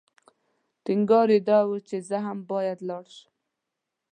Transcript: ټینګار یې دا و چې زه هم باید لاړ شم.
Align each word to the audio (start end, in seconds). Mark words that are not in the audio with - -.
ټینګار 0.83 1.27
یې 1.35 1.39
دا 1.49 1.59
و 1.67 1.71
چې 1.87 1.97
زه 2.09 2.17
هم 2.25 2.37
باید 2.51 2.79
لاړ 2.89 3.05
شم. 3.15 3.31